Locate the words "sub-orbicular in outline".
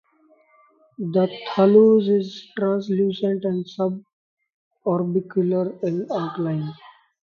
3.69-6.73